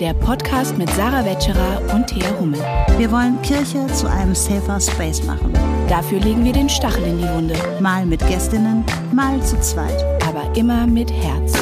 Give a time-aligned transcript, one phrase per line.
[0.00, 2.60] der Podcast mit Sarah Wetscherer und Thea Hummel.
[2.98, 5.52] Wir wollen Kirche zu einem safer Space machen.
[5.88, 7.54] Dafür legen wir den Stachel in die Wunde.
[7.80, 10.04] Mal mit Gästinnen, mal zu zweit.
[10.26, 11.54] Aber immer mit Herz.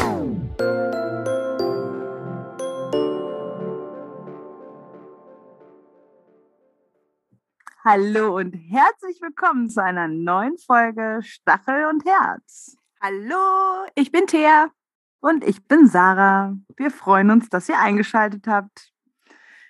[7.84, 12.76] Hallo und herzlich willkommen zu einer neuen Folge Stachel und Herz.
[13.00, 14.70] Hallo, ich bin Thea.
[15.24, 16.54] Und ich bin Sarah.
[16.76, 18.92] Wir freuen uns, dass ihr eingeschaltet habt.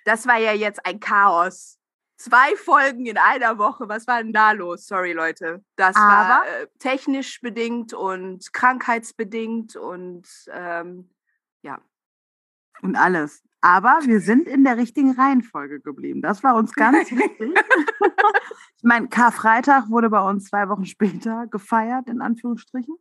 [0.03, 1.79] Das war ja jetzt ein Chaos.
[2.17, 3.87] Zwei Folgen in einer Woche.
[3.87, 4.85] Was war denn da los?
[4.85, 5.63] Sorry, Leute.
[5.77, 11.09] Das Aber war äh, technisch bedingt und krankheitsbedingt und ähm,
[11.61, 11.79] ja.
[12.81, 13.41] Und alles.
[13.61, 16.21] Aber wir sind in der richtigen Reihenfolge geblieben.
[16.21, 17.57] Das war uns ganz wichtig.
[18.75, 22.97] ich meine, Karfreitag wurde bei uns zwei Wochen später gefeiert, in Anführungsstrichen.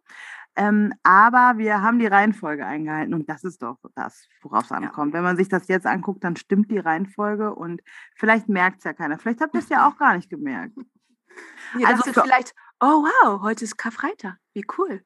[0.56, 5.12] Ähm, aber wir haben die Reihenfolge eingehalten und das ist doch das, worauf es ankommt.
[5.12, 7.83] Wenn man sich das jetzt anguckt, dann stimmt die Reihenfolge und
[8.14, 9.19] vielleicht merkt es ja keiner.
[9.19, 10.77] Vielleicht habt ihr es ja auch gar nicht gemerkt.
[11.78, 14.36] Ihr Also dachtet vielleicht, oh wow, heute ist Karfreitag.
[14.52, 15.02] Wie cool.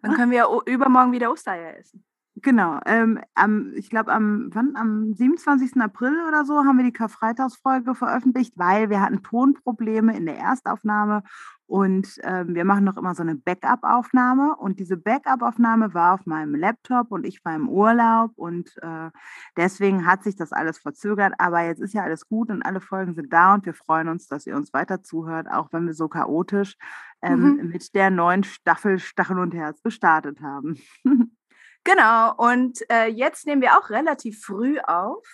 [0.00, 2.04] Dann können wir ja übermorgen wieder Ostereier essen.
[2.36, 2.80] Genau.
[2.86, 4.74] Ähm, am, ich glaube, am, wann?
[4.76, 5.76] am 27.
[5.80, 11.24] April oder so haben wir die Karfreitagsfolge veröffentlicht, weil wir hatten Tonprobleme in der Erstaufnahme
[11.72, 16.54] und ähm, wir machen noch immer so eine Backup-Aufnahme und diese Backup-Aufnahme war auf meinem
[16.54, 19.08] Laptop und ich war im Urlaub und äh,
[19.56, 23.14] deswegen hat sich das alles verzögert, aber jetzt ist ja alles gut und alle Folgen
[23.14, 26.08] sind da und wir freuen uns, dass ihr uns weiter zuhört, auch wenn wir so
[26.08, 26.76] chaotisch
[27.22, 27.68] ähm, Mhm.
[27.68, 30.78] mit der neuen Staffel Stachel und Herz gestartet haben.
[31.84, 35.26] Genau, und äh, jetzt nehmen wir auch relativ früh auf.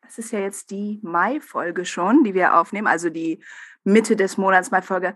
[0.00, 3.44] Das ist ja jetzt die Mai-Folge schon, die wir aufnehmen, also die
[3.84, 5.14] Mitte des Monats Mai-Folge.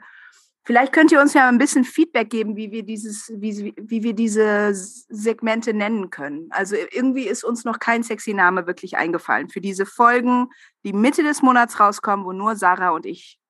[0.68, 4.12] Vielleicht könnt ihr uns ja ein bisschen Feedback geben, wie wir dieses, wie, wie wir
[4.12, 6.48] diese Segmente nennen können.
[6.50, 10.50] Also irgendwie ist uns noch kein sexy Name wirklich eingefallen für diese Folgen,
[10.84, 13.40] die Mitte des Monats rauskommen, wo nur Sarah und ich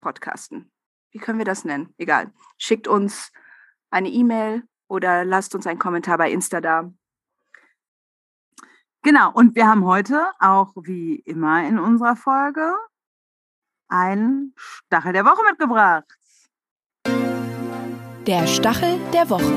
[0.00, 0.72] podcasten.
[1.12, 1.94] Wie können wir das nennen?
[1.98, 2.32] Egal.
[2.58, 3.30] Schickt uns
[3.90, 6.92] eine E-Mail oder lasst uns einen Kommentar bei Insta da.
[9.02, 12.74] Genau, und wir haben heute auch wie immer in unserer Folge
[13.86, 16.12] einen Stachel der Woche mitgebracht.
[18.26, 19.52] Der Stachel der Woche.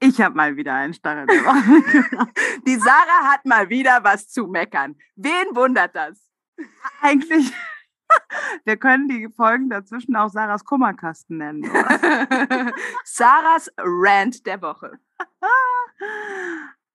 [0.00, 2.30] Ich habe mal wieder einen Stachel der Woche.
[2.66, 4.96] Die Sarah hat mal wieder was zu meckern.
[5.16, 6.18] Wen wundert das?
[7.02, 7.52] Eigentlich,
[8.64, 11.62] wir können die Folgen dazwischen auch Sarahs Kummerkasten nennen.
[13.04, 14.98] Sarahs Rant der Woche.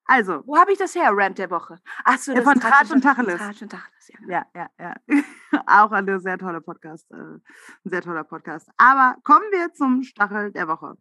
[0.05, 1.79] Also, Wo habe ich das her, Rant der Woche?
[2.03, 3.37] Achso, Ja, von Tratsch und Tacheles.
[3.37, 4.45] Tratsch und Tacheles, ja.
[4.55, 5.23] ja, ja, ja.
[5.67, 7.41] Auch eine sehr tolle Podcast, äh, ein
[7.85, 8.69] sehr toller Podcast.
[8.77, 10.97] Aber kommen wir zum Stachel der Woche.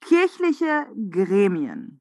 [0.00, 2.00] Kirchliche Gremien,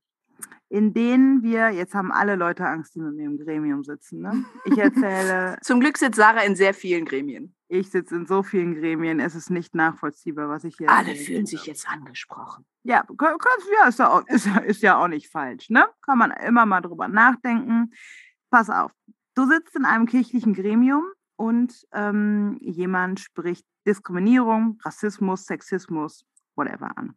[0.75, 4.19] in denen wir, jetzt haben alle Leute Angst, die mit mir im Gremium sitzen.
[4.21, 4.43] Ne?
[4.65, 7.55] Ich erzähle, Zum Glück sitzt Sarah in sehr vielen Gremien.
[7.69, 11.25] ich sitze in so vielen Gremien, es ist nicht nachvollziehbar, was ich hier Alle erzähle.
[11.25, 12.65] fühlen sich jetzt angesprochen.
[12.83, 13.37] Ja, kann-
[13.81, 15.85] ja, ist ja, auch, ist, ist ja auch nicht falsch, ne?
[16.01, 17.91] Kann man immer mal drüber nachdenken.
[18.49, 18.91] Pass auf,
[19.35, 21.05] du sitzt in einem kirchlichen Gremium
[21.37, 26.25] und ähm, jemand spricht Diskriminierung, Rassismus, Sexismus,
[26.55, 27.15] whatever an.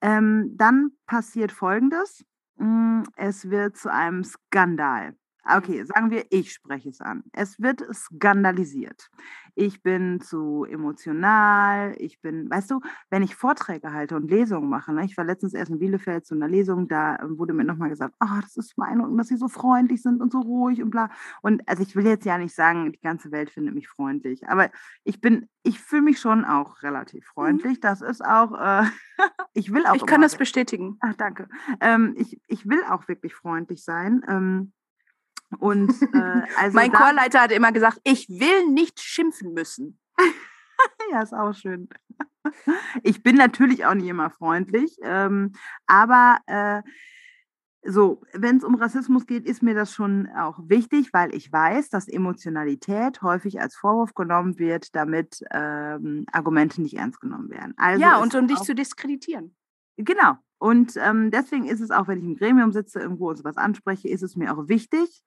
[0.00, 2.24] Ähm, dann passiert Folgendes.
[2.58, 5.14] Mm, Es wird zu einem Skandal.
[5.44, 7.24] Okay, sagen wir, ich spreche es an.
[7.32, 9.08] Es wird skandalisiert.
[9.54, 11.94] Ich bin zu emotional.
[11.98, 15.54] Ich bin, weißt du, wenn ich Vorträge halte und Lesungen mache, ne, ich war letztens
[15.54, 18.76] erst in Bielefeld zu einer Lesung, da ähm, wurde mir nochmal gesagt, ah, das ist
[18.76, 21.10] meine und dass sie so freundlich sind und so ruhig und bla.
[21.42, 24.70] Und also ich will jetzt ja nicht sagen, die ganze Welt findet mich freundlich, aber
[25.02, 27.80] ich bin, ich fühle mich schon auch relativ freundlich.
[27.80, 28.84] Das ist auch, äh,
[29.54, 29.94] ich will auch.
[29.94, 30.98] Ich kann das bestätigen.
[31.00, 31.48] Ach, danke.
[31.80, 34.22] Ähm, ich, ich will auch wirklich freundlich sein.
[34.28, 34.72] Ähm,
[35.58, 39.98] und äh, also mein da- Chorleiter hat immer gesagt, ich will nicht schimpfen müssen.
[41.10, 41.88] Ja, ist auch schön.
[43.02, 45.54] Ich bin natürlich auch nicht immer freundlich, ähm,
[45.86, 46.82] aber äh,
[47.82, 51.88] so, wenn es um Rassismus geht, ist mir das schon auch wichtig, weil ich weiß,
[51.90, 57.74] dass Emotionalität häufig als Vorwurf genommen wird, damit ähm, Argumente nicht ernst genommen werden.
[57.76, 59.56] Also ja, und um dich zu diskreditieren.
[59.96, 60.36] Genau.
[60.58, 64.08] Und ähm, deswegen ist es auch, wenn ich im Gremium sitze, irgendwo und sowas anspreche,
[64.08, 65.24] ist es mir auch wichtig,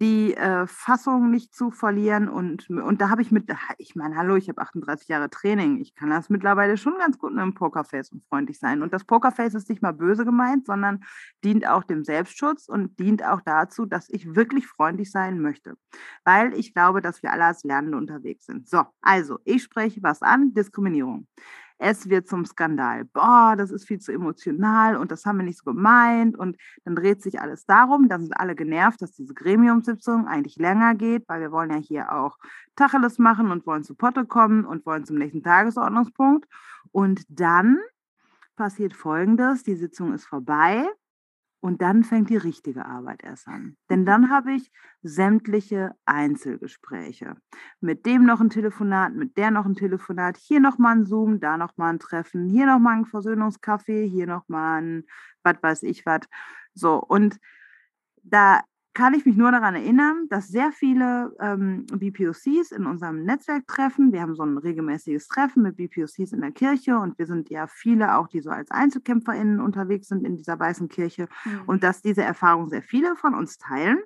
[0.00, 2.28] die äh, Fassung nicht zu verlieren.
[2.28, 5.80] Und, und da habe ich mit, ich meine, hallo, ich habe 38 Jahre Training.
[5.80, 8.82] Ich kann das mittlerweile schon ganz gut mit einem Pokerface und freundlich sein.
[8.82, 11.04] Und das Pokerface ist nicht mal böse gemeint, sondern
[11.42, 15.74] dient auch dem Selbstschutz und dient auch dazu, dass ich wirklich freundlich sein möchte.
[16.24, 18.68] Weil ich glaube, dass wir alle als Lernende unterwegs sind.
[18.68, 21.26] So, also, ich spreche was an, Diskriminierung.
[21.78, 23.04] Es wird zum Skandal.
[23.04, 26.36] Boah, das ist viel zu emotional und das haben wir nicht so gemeint.
[26.36, 28.08] Und dann dreht sich alles darum.
[28.08, 32.12] Dann sind alle genervt, dass diese Gremiumssitzung eigentlich länger geht, weil wir wollen ja hier
[32.12, 32.36] auch
[32.74, 36.48] Tacheles machen und wollen zu Potte kommen und wollen zum nächsten Tagesordnungspunkt.
[36.90, 37.78] Und dann
[38.56, 40.88] passiert Folgendes, die Sitzung ist vorbei
[41.60, 43.76] und dann fängt die richtige Arbeit erst an.
[43.90, 44.70] Denn dann habe ich
[45.02, 47.36] sämtliche Einzelgespräche.
[47.80, 51.56] Mit dem noch ein Telefonat, mit der noch ein Telefonat, hier nochmal ein Zoom, da
[51.56, 55.04] nochmal ein Treffen, hier nochmal ein Versöhnungskaffee, hier nochmal ein
[55.42, 56.20] was weiß ich was.
[56.74, 57.38] So, und
[58.22, 58.62] da
[58.94, 64.12] kann ich mich nur daran erinnern, dass sehr viele ähm, BPOCs in unserem Netzwerk treffen.
[64.12, 67.66] Wir haben so ein regelmäßiges Treffen mit BPOCs in der Kirche und wir sind ja
[67.66, 71.62] viele auch, die so als EinzelkämpferInnen unterwegs sind in dieser weißen Kirche mhm.
[71.66, 73.98] und dass diese Erfahrung sehr viele von uns teilen.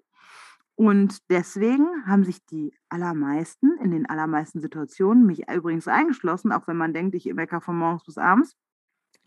[0.75, 6.77] Und deswegen haben sich die allermeisten, in den allermeisten Situationen, mich übrigens eingeschlossen, auch wenn
[6.77, 8.57] man denkt, ich mecker von morgens bis abends,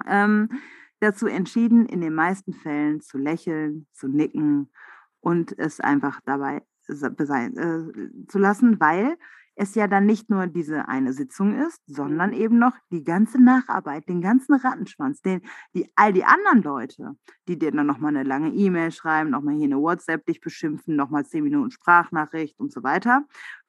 [0.05, 0.49] ähm,
[0.99, 4.69] dazu entschieden, in den meisten Fällen zu lächeln, zu nicken
[5.25, 9.17] und es einfach dabei sein, äh, zu lassen, weil
[9.55, 12.37] es ja dann nicht nur diese eine Sitzung ist, sondern mhm.
[12.37, 15.41] eben noch die ganze Nacharbeit, den ganzen Rattenschwanz, den,
[15.73, 17.15] die, all die anderen Leute,
[17.47, 21.25] die dir dann nochmal eine lange E-Mail schreiben, nochmal hier eine WhatsApp dich beschimpfen, nochmal
[21.25, 23.25] zehn Minuten Sprachnachricht und so weiter,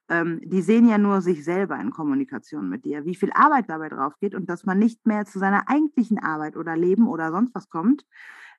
[0.08, 3.88] ähm, die sehen ja nur sich selber in Kommunikation mit dir, wie viel Arbeit dabei
[3.88, 7.54] drauf geht und dass man nicht mehr zu seiner eigentlichen Arbeit oder Leben oder sonst
[7.54, 8.04] was kommt.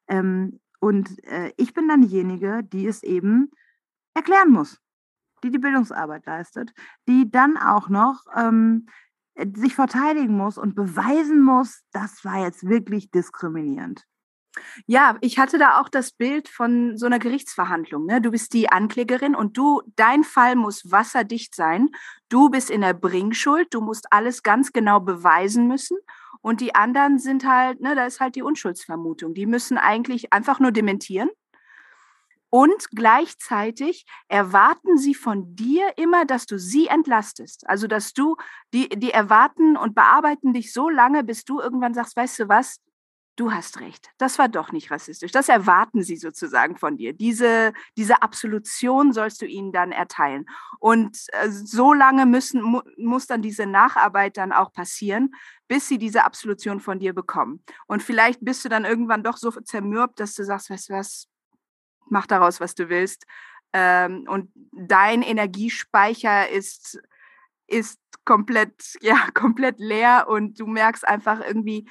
[0.08, 3.52] Ähm, und äh, ich bin dann diejenige, die es eben
[4.14, 4.80] erklären muss,
[5.44, 6.74] die die Bildungsarbeit leistet,
[7.08, 8.88] die dann auch noch ähm,
[9.56, 14.04] sich verteidigen muss und beweisen muss, das war jetzt wirklich diskriminierend.
[14.88, 18.06] Ja, ich hatte da auch das Bild von so einer Gerichtsverhandlung.
[18.06, 18.22] Ne?
[18.22, 21.90] Du bist die Anklägerin und du, dein Fall muss wasserdicht sein.
[22.30, 23.72] Du bist in der Bringschuld.
[23.72, 25.98] Du musst alles ganz genau beweisen müssen.
[26.48, 29.34] Und die anderen sind halt, ne, da ist halt die Unschuldsvermutung.
[29.34, 31.30] Die müssen eigentlich einfach nur dementieren.
[32.50, 37.68] Und gleichzeitig erwarten sie von dir immer, dass du sie entlastest.
[37.68, 38.38] Also, dass du,
[38.74, 42.78] die, die erwarten und bearbeiten dich so lange, bis du irgendwann sagst, weißt du was,
[43.38, 45.32] du hast recht, das war doch nicht rassistisch.
[45.32, 47.14] Das erwarten sie sozusagen von dir.
[47.14, 50.48] Diese, diese Absolution sollst du ihnen dann erteilen.
[50.80, 55.36] Und äh, so lange müssen, mu muss dann diese Nacharbeit dann auch passieren,
[55.68, 57.64] bis sie diese Absolution von dir bekommen.
[57.86, 61.28] Und vielleicht bist du dann irgendwann doch so zermürbt, dass du sagst, weißt du was,
[62.10, 63.26] mach daraus, was du willst.
[63.72, 67.00] Ähm, und dein Energiespeicher ist,
[67.68, 71.88] ist komplett, ja, komplett leer und du merkst einfach irgendwie,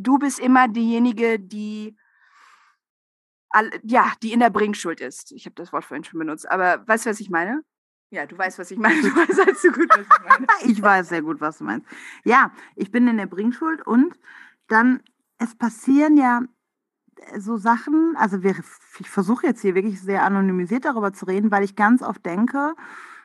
[0.00, 1.96] du bist immer diejenige, die
[3.82, 5.32] ja, die in der Bringschuld ist.
[5.32, 7.64] Ich habe das Wort vorhin schon benutzt, aber weißt du, was ich meine?
[8.10, 9.00] Ja, du weißt, was ich meine.
[9.02, 10.46] Du weißt halt so gut, was ich meine.
[10.72, 11.86] ich weiß sehr gut, was du meinst.
[12.24, 14.18] Ja, ich bin in der Bringschuld und
[14.68, 15.02] dann,
[15.38, 16.42] es passieren ja
[17.36, 18.54] so Sachen, also wir,
[18.98, 22.74] ich versuche jetzt hier wirklich sehr anonymisiert darüber zu reden, weil ich ganz oft denke,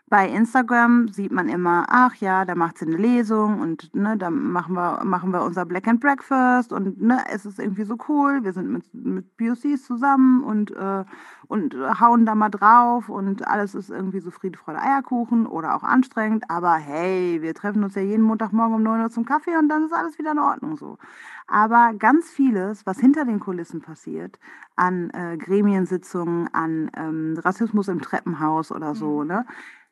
[0.08, 4.30] bei Instagram sieht man immer, ach ja, da macht sie eine Lesung und ne, da
[4.30, 8.44] machen wir, machen wir unser Black and Breakfast und ne, es ist irgendwie so cool,
[8.44, 11.04] wir sind mit, mit POCs zusammen und, äh,
[11.48, 15.84] und hauen da mal drauf und alles ist irgendwie so Friede, Freude, Eierkuchen oder auch
[15.84, 19.70] anstrengend, aber hey, wir treffen uns ja jeden Montagmorgen um 9 Uhr zum Kaffee und
[19.70, 21.00] dann ist alles wieder in Ordnung so.
[21.48, 24.40] Aber ganz vieles, was hinter den Kulissen passiert,
[24.76, 29.28] an äh, Gremiensitzungen, an ähm, Rassismus im Treppenhaus oder so, mhm.
[29.28, 29.46] ne,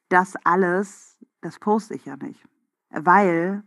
[0.09, 2.43] das alles, das poste ich ja nicht.
[2.89, 3.63] Weil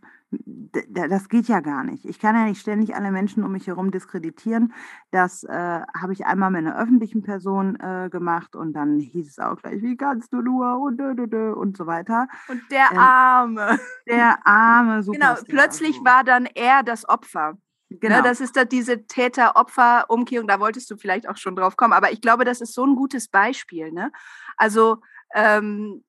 [0.91, 2.05] das geht ja gar nicht.
[2.05, 4.75] Ich kann ja nicht ständig alle Menschen um mich herum diskreditieren.
[5.11, 9.39] Das äh, habe ich einmal mit einer öffentlichen Person äh, gemacht und dann hieß es
[9.39, 12.27] auch gleich, wie kannst du nur und, und, und so weiter.
[12.49, 13.81] Und der ähm, Arme.
[14.07, 15.17] Der Arme, super.
[15.19, 17.57] Genau, plötzlich war dann er das Opfer.
[17.89, 18.17] Ne, genau.
[18.17, 22.13] Ne, das ist da diese Täter-Opfer-Umkehrung, da wolltest du vielleicht auch schon drauf kommen, aber
[22.13, 23.93] ich glaube, das ist so ein gutes Beispiel.
[23.93, 24.11] Ne?
[24.57, 24.99] Also
[25.35, 26.05] ähm,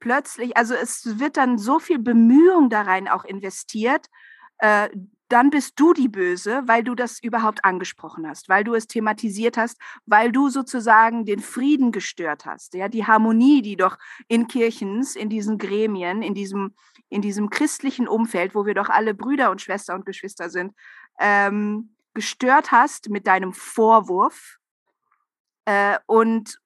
[0.00, 4.06] plötzlich, also es wird dann so viel Bemühung da rein auch investiert,
[4.58, 4.88] äh,
[5.30, 9.56] dann bist du die Böse, weil du das überhaupt angesprochen hast, weil du es thematisiert
[9.56, 15.14] hast, weil du sozusagen den Frieden gestört hast, ja, die Harmonie, die doch in Kirchens,
[15.14, 16.74] in diesen Gremien, in diesem,
[17.08, 20.74] in diesem christlichen Umfeld, wo wir doch alle Brüder und Schwester und Geschwister sind,
[21.20, 24.58] ähm, gestört hast mit deinem Vorwurf
[25.64, 26.59] äh, und,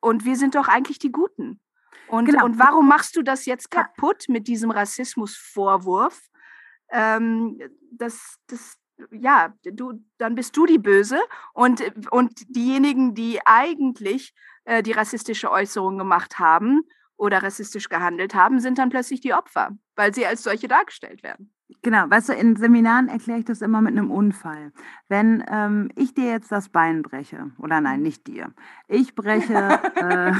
[0.00, 1.60] und wir sind doch eigentlich die Guten.
[2.08, 2.44] Und, genau.
[2.44, 6.20] und warum machst du das jetzt kaputt mit diesem Rassismusvorwurf?
[6.90, 7.60] Ähm,
[7.92, 8.78] das, das,
[9.10, 11.18] ja, du, dann bist du die Böse
[11.52, 16.82] und, und diejenigen, die eigentlich äh, die rassistische Äußerung gemacht haben
[17.16, 21.52] oder rassistisch gehandelt haben, sind dann plötzlich die Opfer, weil sie als solche dargestellt werden.
[21.82, 24.72] Genau, weißt du, in Seminaren erkläre ich das immer mit einem Unfall.
[25.08, 28.52] Wenn ähm, ich dir jetzt das Bein breche, oder nein, nicht dir,
[28.88, 29.54] ich breche,
[29.96, 30.32] äh,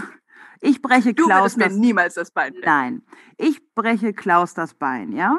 [0.61, 2.65] ich breche Du Klaus würdest mir niemals das Bein brechen.
[2.65, 3.03] Nein,
[3.37, 5.39] ich breche Klaus das Bein, ja?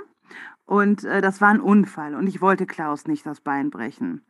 [0.65, 4.24] Und äh, das war ein Unfall und ich wollte Klaus nicht das Bein brechen.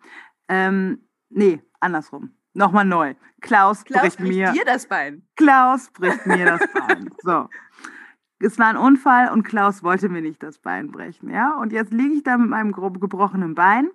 [0.48, 2.32] Ähm, nee, andersrum.
[2.54, 3.16] Nochmal neu.
[3.42, 4.51] Klaus, Klaus bricht bricht mir.
[4.54, 5.28] dir das Bein.
[5.36, 7.10] Klaus bricht mir das Bein.
[7.22, 7.48] So.
[8.41, 11.58] Es war ein Unfall und Klaus wollte mir nicht das Bein brechen, ja?
[11.58, 13.89] Und jetzt liege ich da mit meinem grob gebrochenen Bein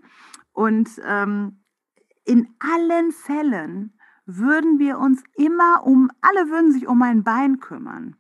[0.52, 1.64] und ähm,
[2.24, 8.16] in allen Fällen würden wir uns immer um, alle würden sich um mein Bein kümmern.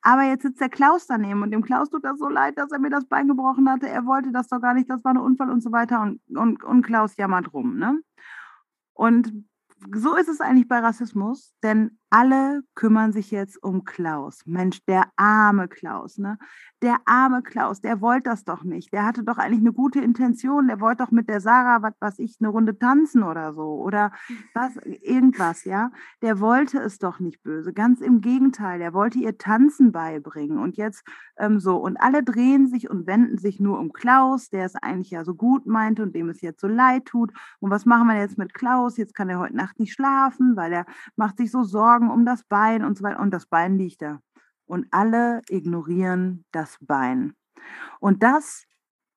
[0.00, 2.80] Aber jetzt sitzt der Klaus daneben und dem Klaus tut das so leid, dass er
[2.80, 3.88] mir das Bein gebrochen hatte.
[3.88, 6.00] Er wollte das doch gar nicht, das war ein Unfall und so weiter.
[6.02, 7.78] Und, und, und Klaus jammert rum.
[7.78, 8.00] Ne?
[8.94, 9.32] Und
[9.94, 14.42] so ist es eigentlich bei Rassismus, denn alle kümmern sich jetzt um Klaus.
[14.44, 16.38] Mensch, der arme Klaus, ne?
[16.82, 18.92] Der arme Klaus, der wollte das doch nicht.
[18.92, 20.66] Der hatte doch eigentlich eine gute Intention.
[20.66, 23.80] Der wollte doch mit der Sarah, was weiß ich, eine Runde tanzen oder so.
[23.80, 24.12] Oder
[24.52, 25.90] was, irgendwas, ja.
[26.20, 27.72] Der wollte es doch nicht böse.
[27.72, 30.58] Ganz im Gegenteil, der wollte ihr Tanzen beibringen.
[30.58, 31.04] Und jetzt
[31.38, 31.76] ähm, so.
[31.76, 35.34] Und alle drehen sich und wenden sich nur um Klaus, der es eigentlich ja so
[35.34, 37.32] gut meinte und dem es jetzt so leid tut.
[37.60, 38.98] Und was machen wir jetzt mit Klaus?
[38.98, 40.84] Jetzt kann er heute Nacht nicht schlafen, weil er
[41.16, 43.20] macht sich so Sorgen um das Bein und so weiter.
[43.20, 44.20] Und das Bein liegt da.
[44.66, 47.34] Und alle ignorieren das Bein.
[48.00, 48.64] Und das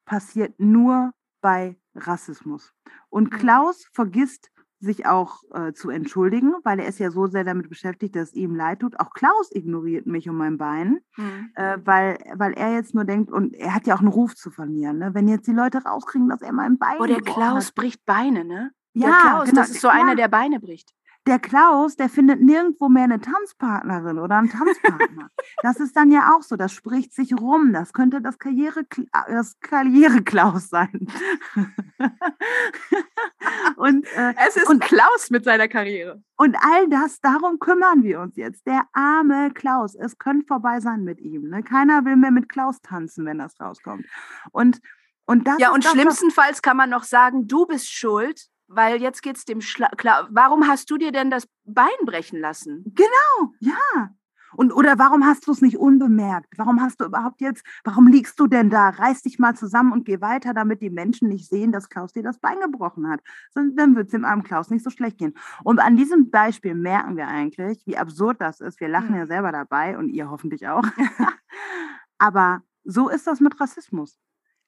[0.06, 1.12] passiert nur
[1.42, 2.74] bei Rassismus.
[3.10, 3.38] Und Mhm.
[3.38, 4.50] Klaus vergisst
[4.80, 8.34] sich auch äh, zu entschuldigen, weil er ist ja so sehr damit beschäftigt, dass es
[8.36, 9.00] ihm leid tut.
[9.00, 11.50] Auch Klaus ignoriert mich um mein Bein Hm.
[11.56, 14.52] äh, weil, weil er jetzt nur denkt, und er hat ja auch einen Ruf zu
[14.52, 15.14] verlieren, ne?
[15.14, 17.76] wenn jetzt die Leute rauskriegen, dass er mein Bein Oh, der Klaus hat.
[17.76, 18.72] bricht Beine, ne?
[18.94, 20.94] Ja, der Klaus, genau, das ist so ja, einer, der Beine bricht.
[21.28, 25.30] Der Klaus, der findet nirgendwo mehr eine Tanzpartnerin oder einen Tanzpartner.
[25.64, 27.74] das ist dann ja auch so, das spricht sich rum.
[27.74, 28.86] Das könnte das Karriere
[29.28, 31.08] das Karriere-Klaus sein.
[33.76, 36.22] und, äh, Es ist und- Klaus mit seiner Karriere.
[36.38, 38.68] Und all das, darum kümmern wir uns jetzt.
[38.68, 41.50] Der arme Klaus, es könnte vorbei sein mit ihm.
[41.50, 41.64] Ne?
[41.64, 44.06] Keiner will mehr mit Klaus tanzen, wenn das rauskommt.
[44.52, 44.80] Und,
[45.26, 49.22] und das Ja, und das, schlimmstenfalls kann man noch sagen, du bist schuld, weil jetzt
[49.24, 50.28] geht's dem Schla klar.
[50.32, 52.84] Warum hast du dir denn das Bein brechen lassen?
[52.96, 54.12] Genau, ja.
[54.58, 56.54] Und oder warum hast du es nicht unbemerkt?
[56.58, 58.88] Warum hast du überhaupt jetzt, warum liegst du denn da?
[58.90, 62.24] Reiß dich mal zusammen und geh weiter, damit die Menschen nicht sehen, dass Klaus dir
[62.24, 63.20] das Bein gebrochen hat.
[63.54, 65.34] Sonst, dann wird es dem armen Klaus nicht so schlecht gehen.
[65.66, 68.80] Und an diesem Beispiel merken wir eigentlich, wie absurd das ist.
[68.80, 69.16] Wir lachen Hm.
[69.18, 70.84] ja selber dabei und ihr hoffentlich auch.
[72.18, 74.18] Aber so ist das mit Rassismus.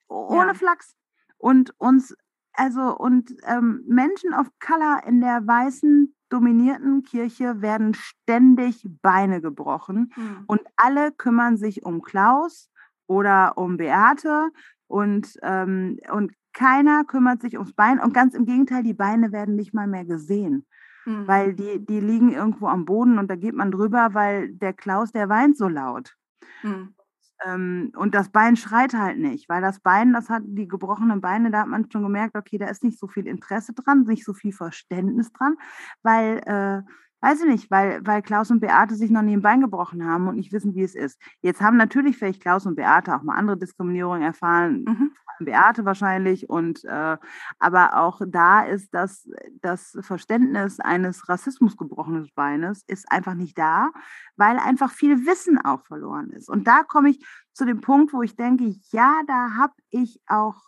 [0.07, 0.53] Ohne Ja.
[0.53, 0.95] Flachs.
[1.37, 2.15] Und uns,
[2.57, 10.11] also, und ähm, Menschen of Color in der weißen dominierten Kirche werden ständig Beine gebrochen
[10.15, 10.43] Hm.
[10.47, 12.69] und alle kümmern sich um Klaus
[13.07, 14.49] oder um Beate
[14.87, 19.55] und, ähm, und keiner kümmert sich ums Bein und ganz im Gegenteil, die Beine werden
[19.55, 20.65] nicht mal mehr gesehen,
[21.05, 21.27] Hm.
[21.27, 25.11] weil die, die liegen irgendwo am Boden und da geht man drüber, weil der Klaus,
[25.13, 26.15] der weint so laut.
[26.61, 26.96] Hm.
[27.45, 31.51] Ähm, und das Bein schreit halt nicht, weil das Bein, das hat die gebrochenen Beine,
[31.51, 34.33] da hat man schon gemerkt, okay, da ist nicht so viel Interesse dran, nicht so
[34.33, 35.55] viel Verständnis dran,
[36.03, 36.81] weil, äh,
[37.21, 40.27] weiß ich nicht, weil, weil Klaus und Beate sich noch nie ein Bein gebrochen haben
[40.27, 41.19] und nicht wissen, wie es ist.
[41.41, 45.11] Jetzt haben natürlich vielleicht Klaus und Beate auch mal andere Diskriminierungen erfahren, Mhm.
[45.45, 47.17] Beate wahrscheinlich und äh,
[47.59, 49.29] aber auch da ist das,
[49.61, 53.91] das Verständnis eines Rassismus gebrochenen Beines ist einfach nicht da,
[54.35, 56.49] weil einfach viel Wissen auch verloren ist.
[56.49, 60.61] Und da komme ich zu dem Punkt, wo ich denke, ja, da habe ich auch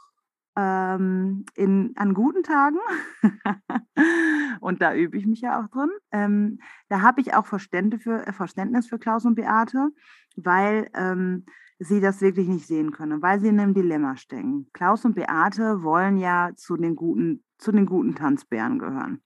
[0.55, 2.77] ähm, in, an guten Tagen,
[4.59, 6.59] und da übe ich mich ja auch drin, ähm,
[6.89, 9.89] da habe ich auch Verständnis für, Verständnis für Klaus und Beate,
[10.35, 11.45] weil ähm,
[11.79, 14.69] sie das wirklich nicht sehen können, weil sie in einem Dilemma stecken.
[14.73, 19.21] Klaus und Beate wollen ja zu den guten, zu den guten Tanzbären gehören.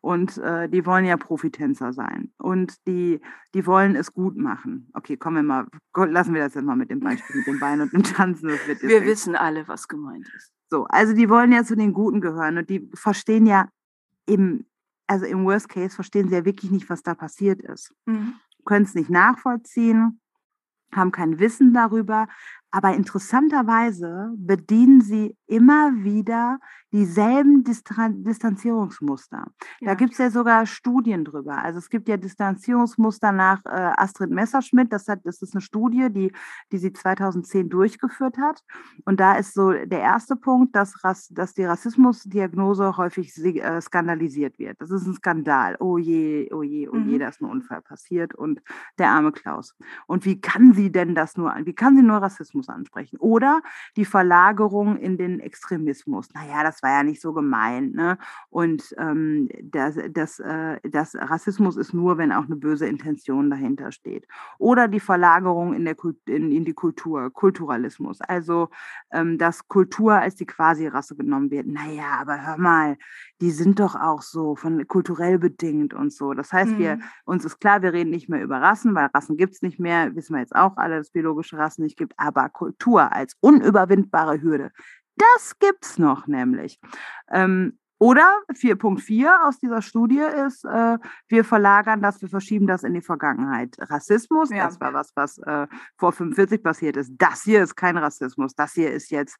[0.00, 2.32] Und äh, die wollen ja Profitänzer sein.
[2.38, 3.20] Und die,
[3.54, 4.88] die wollen es gut machen.
[4.94, 5.66] Okay, kommen wir mal,
[6.12, 8.50] lassen wir das jetzt mal mit dem Beispiel mit dem Bein und dem Tanzen.
[8.50, 8.54] Wir
[8.98, 10.52] echt- wissen alle, was gemeint ist.
[10.70, 13.68] so, also die wollen ja zu den Guten gehören und die verstehen ja
[14.26, 14.64] im,
[15.08, 18.34] also im Worst Case verstehen sie ja wirklich nicht, was da passiert ist Mhm.
[18.64, 20.20] können es nicht nachvollziehen,
[20.94, 22.28] haben kein Wissen darüber,
[22.76, 26.58] Aber interessanterweise bedienen sie immer wieder
[26.92, 29.46] dieselben Distan Distanzierungsmuster.
[29.80, 29.88] Ja.
[29.88, 31.56] Da gibt es ja sogar Studien drüber.
[31.56, 34.92] Also es gibt ja Distanzierungsmuster nach äh, Astrid Messerschmidt.
[34.92, 36.32] Das, hat, das ist eine Studie, die,
[36.70, 38.62] die sie 2010 durchgeführt hat.
[39.06, 44.58] Und da ist so der erste Punkt, dass, Rass, dass die Rassismusdiagnose häufig äh, skandalisiert
[44.58, 44.78] wird.
[44.82, 45.76] Das ist ein Skandal.
[45.80, 47.20] Oh je, oh je, oh je, mhm.
[47.20, 48.60] da ist ein Unfall passiert und
[48.98, 49.74] der arme Klaus.
[50.06, 53.16] Und wie kann sie denn das nur, wie kann sie nur Rassismus ansprechen?
[53.18, 53.62] Oder
[53.96, 56.28] die Verlagerung in den Extremismus.
[56.34, 57.92] Naja, das war ja nicht so gemein.
[57.92, 58.18] Ne?
[58.50, 63.92] Und ähm, das, das, äh, das Rassismus ist nur, wenn auch eine böse Intention dahinter
[63.92, 64.26] steht.
[64.58, 65.96] Oder die Verlagerung in, der,
[66.26, 68.20] in, in die Kultur, Kulturalismus.
[68.20, 68.68] Also,
[69.12, 71.66] ähm, dass Kultur als die Quasi-Rasse genommen wird.
[71.66, 72.96] Naja, aber hör mal,
[73.40, 76.32] die sind doch auch so von kulturell bedingt und so.
[76.32, 76.78] Das heißt, mhm.
[76.78, 79.78] wir, uns ist klar, wir reden nicht mehr über Rassen, weil Rassen gibt es nicht
[79.78, 83.36] mehr, wissen wir jetzt auch alle, dass es biologische Rassen nicht gibt, aber Kultur als
[83.40, 84.70] unüberwindbare Hürde,
[85.16, 86.80] das gibt es noch nämlich.
[87.30, 90.98] Ähm, oder 4.4 aus dieser Studie ist, äh,
[91.28, 93.74] wir verlagern das, wir verschieben das in die Vergangenheit.
[93.78, 94.66] Rassismus, ja.
[94.66, 97.12] das war was, was äh, vor 45 passiert ist.
[97.16, 98.54] Das hier ist kein Rassismus.
[98.54, 99.38] Das hier ist jetzt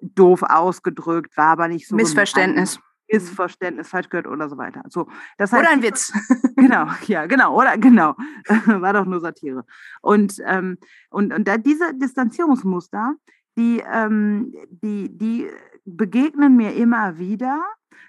[0.00, 1.96] doof ausgedrückt, war aber nicht so.
[1.96, 2.76] Missverständnis.
[2.76, 2.87] Gemein.
[3.10, 4.82] Missverständnis falsch gehört oder so weiter.
[4.88, 6.12] So, das heißt, oder ein Witz.
[6.56, 8.14] genau, ja, genau, oder genau.
[8.66, 9.64] War doch nur Satire.
[10.00, 10.78] Und, ähm,
[11.10, 13.14] und, und da diese Distanzierungsmuster,
[13.56, 15.48] die, ähm, die, die
[15.84, 17.62] begegnen mir immer wieder,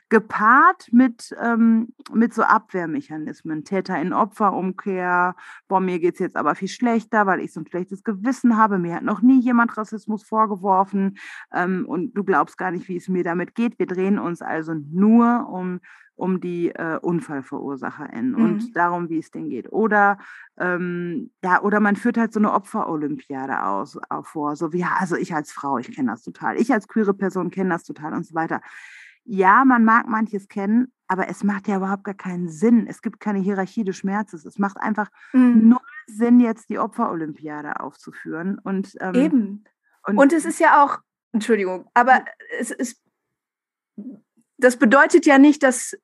[0.09, 5.35] gepaart mit, ähm, mit so Abwehrmechanismen, Täter in Opferumkehr,
[5.67, 8.79] boah, mir geht es jetzt aber viel schlechter, weil ich so ein schlechtes Gewissen habe,
[8.79, 11.17] mir hat noch nie jemand Rassismus vorgeworfen
[11.53, 13.77] ähm, und du glaubst gar nicht, wie es mir damit geht.
[13.77, 15.79] Wir drehen uns also nur um
[16.19, 18.43] um die äh, UnfallverursacherInnen mhm.
[18.43, 19.71] und darum, wie es denen geht.
[19.71, 20.17] Oder,
[20.57, 24.55] ähm, ja, oder man führt halt so eine Opferolympiade aus, auch vor.
[24.57, 26.57] So wie, ja, also ich als Frau, ich kenne das total.
[26.57, 28.61] Ich als queere Person kenne das total und so weiter.
[29.31, 32.87] Ja, man mag manches kennen, aber es macht ja überhaupt gar keinen Sinn.
[32.87, 34.45] Es gibt keine Hierarchie des Schmerzes.
[34.45, 35.69] Es macht einfach mhm.
[35.69, 38.57] null Sinn, jetzt die Opferolympiade aufzuführen.
[38.57, 39.63] Und, ähm, Eben.
[40.07, 40.99] Und, und es ist ja auch,
[41.31, 42.25] Entschuldigung, aber
[42.59, 43.03] es ist,
[44.57, 45.95] das bedeutet ja nicht, dass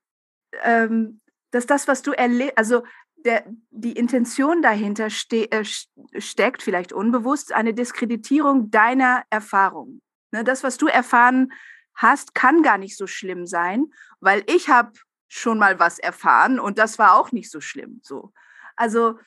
[0.63, 1.19] ähm,
[1.55, 2.83] dass das, was du erlebst, also
[3.15, 10.01] der, die Intention dahinter ste äh, steckt, vielleicht unbewusst, eine Diskreditierung deiner Erfahrung.
[10.31, 11.74] Ne, das, was du erfahren hast,
[12.33, 13.85] kann gar nicht so schlimm sein,
[14.19, 14.91] weil ich habe
[15.27, 17.99] schon mal was erfahren und das war auch nicht so schlimm.
[18.03, 18.31] So.
[18.75, 19.19] Also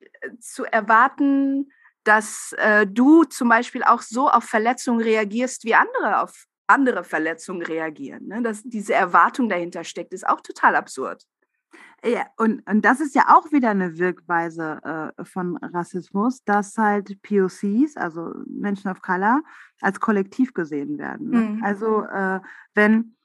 [0.00, 1.70] äh, zu erwarten,
[2.04, 7.62] dass äh, du zum Beispiel auch so auf Verletzungen reagierst, wie andere auf andere Verletzungen
[7.62, 8.26] reagieren.
[8.26, 8.42] Ne?
[8.42, 11.22] Dass diese Erwartung dahinter steckt, ist auch total absurd.
[12.04, 17.22] Ja, und, und das ist ja auch wieder eine Wirkweise äh, von Rassismus, dass halt
[17.22, 19.40] POCs, also Menschen of Color,
[19.80, 21.30] als Kollektiv gesehen werden.
[21.30, 21.40] Ne?
[21.40, 21.64] Mhm.
[21.64, 22.40] Also äh,
[22.74, 23.16] wenn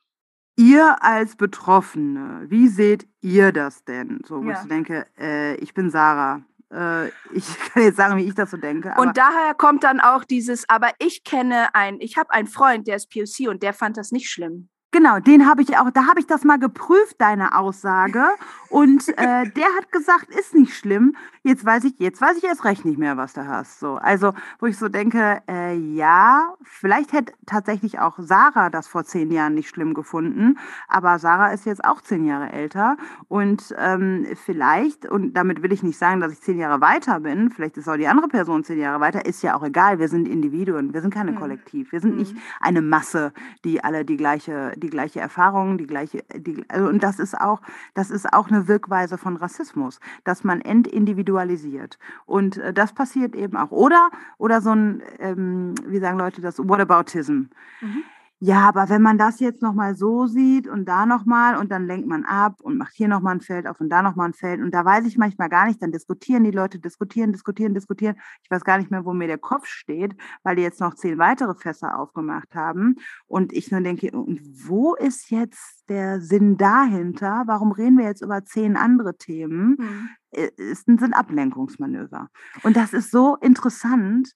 [0.55, 4.21] ihr als Betroffene, wie seht ihr das denn?
[4.25, 4.61] So, wo ja.
[4.61, 8.57] ich denke, äh, ich bin Sarah, äh, ich kann jetzt sagen, wie ich das so
[8.57, 8.93] denke.
[8.97, 12.95] und daher kommt dann auch dieses, aber ich kenne einen, ich habe einen Freund, der
[12.95, 14.69] ist POC und der fand das nicht schlimm.
[14.91, 18.23] Genau, den habe ich auch, da habe ich das mal geprüft, deine Aussage.
[18.69, 21.15] Und äh, der hat gesagt, ist nicht schlimm.
[21.43, 23.79] Jetzt weiß ich, jetzt weiß ich erst recht nicht mehr, was du hast.
[23.79, 29.03] So, also, wo ich so denke, äh, ja, vielleicht hätte tatsächlich auch Sarah das vor
[29.03, 30.57] zehn Jahren nicht schlimm gefunden.
[30.87, 32.97] Aber Sarah ist jetzt auch zehn Jahre älter.
[33.27, 37.51] Und ähm, vielleicht, und damit will ich nicht sagen, dass ich zehn Jahre weiter bin,
[37.51, 39.99] vielleicht ist auch die andere Person zehn Jahre weiter, ist ja auch egal.
[39.99, 41.37] Wir sind Individuen, wir sind keine mhm.
[41.37, 41.91] Kollektiv.
[41.91, 42.19] Wir sind mhm.
[42.19, 47.03] nicht eine Masse, die alle die gleiche die gleiche Erfahrung, die gleiche, die, also, und
[47.03, 47.61] das ist auch,
[47.93, 51.99] das ist auch eine Wirkweise von Rassismus, dass man entindividualisiert.
[52.25, 53.71] Und äh, das passiert eben auch.
[53.71, 57.43] Oder, oder so ein, ähm, wie sagen Leute das, Whataboutism.
[57.81, 58.03] Mhm
[58.41, 62.07] ja, aber wenn man das jetzt nochmal so sieht und da nochmal und dann lenkt
[62.07, 64.73] man ab und macht hier nochmal ein Feld auf und da nochmal ein Feld und
[64.73, 68.15] da weiß ich manchmal gar nicht, dann diskutieren die Leute, diskutieren, diskutieren, diskutieren.
[68.41, 71.17] Ich weiß gar nicht mehr, wo mir der Kopf steht, weil die jetzt noch zehn
[71.17, 72.95] weitere Fässer aufgemacht haben
[73.27, 77.43] und ich nur denke, und wo ist jetzt der Sinn dahinter?
[77.45, 79.75] Warum reden wir jetzt über zehn andere Themen?
[79.77, 80.09] Mhm.
[80.31, 82.29] Es sind Ablenkungsmanöver.
[82.63, 84.33] Und das ist so interessant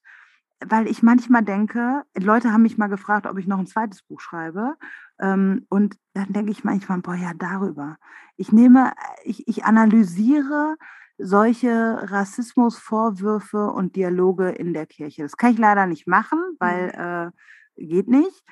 [0.64, 4.20] weil ich manchmal denke, Leute haben mich mal gefragt, ob ich noch ein zweites Buch
[4.20, 4.76] schreibe.
[5.20, 7.96] Ähm, und dann denke ich manchmal, boah, ja, darüber.
[8.36, 8.92] Ich nehme,
[9.24, 10.76] ich, ich analysiere
[11.18, 15.22] solche Rassismusvorwürfe und Dialoge in der Kirche.
[15.22, 17.32] Das kann ich leider nicht machen, weil mhm.
[17.78, 18.44] äh, geht nicht.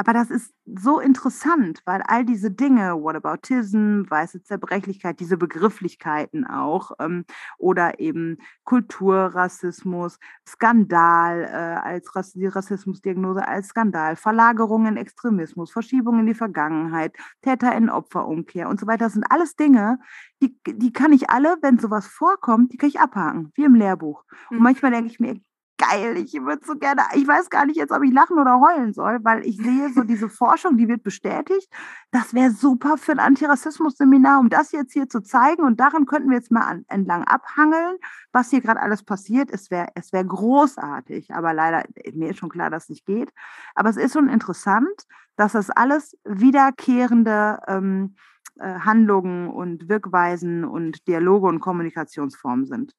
[0.00, 6.92] Aber das ist so interessant, weil all diese Dinge, Whataboutism, weiße Zerbrechlichkeit, diese Begrifflichkeiten auch,
[7.00, 7.24] ähm,
[7.58, 16.20] oder eben Kulturrassismus, Skandal äh, als Rass die Rassismusdiagnose als Skandal, Verlagerung in Extremismus, Verschiebung
[16.20, 19.98] in die Vergangenheit, Täter in Opferumkehr und so weiter, das sind alles Dinge,
[20.40, 24.24] die, die kann ich alle, wenn sowas vorkommt, die kann ich abhaken, wie im Lehrbuch.
[24.50, 24.62] Und mhm.
[24.62, 25.40] manchmal denke ich mir,
[25.78, 26.16] geil.
[26.18, 29.20] Ich würde so gerne, ich weiß gar nicht jetzt, ob ich lachen oder heulen soll,
[29.22, 31.72] weil ich sehe so diese Forschung, die wird bestätigt.
[32.10, 35.62] Das wäre super für ein Antirassismus-Seminar, um das jetzt hier zu zeigen.
[35.62, 37.96] Und daran könnten wir jetzt mal an, entlang abhangeln,
[38.32, 39.50] was hier gerade alles passiert.
[39.50, 43.32] Es wäre es wär großartig, aber leider, mir ist schon klar, dass es nicht geht.
[43.74, 48.16] Aber es ist schon interessant, dass das alles wiederkehrende ähm,
[48.58, 52.92] äh, Handlungen und Wirkweisen und Dialoge und Kommunikationsformen sind.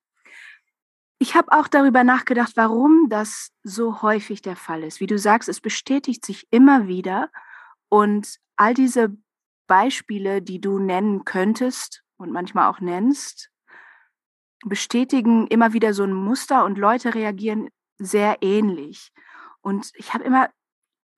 [1.22, 5.02] Ich habe auch darüber nachgedacht, warum das so häufig der Fall ist.
[5.02, 7.30] Wie du sagst, es bestätigt sich immer wieder
[7.90, 9.18] und all diese
[9.68, 13.52] Beispiele, die du nennen könntest und manchmal auch nennst,
[14.66, 19.12] bestätigen immer wieder so ein Muster und Leute reagieren sehr ähnlich.
[19.62, 20.50] Und ich habe immer